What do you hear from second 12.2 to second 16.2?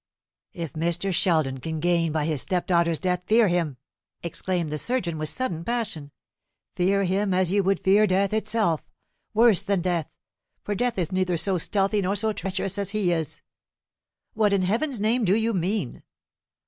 treacherous as he is!" "What in Heaven's name do you mean?"